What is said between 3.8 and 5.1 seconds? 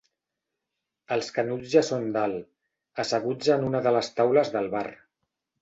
de les taules del bar.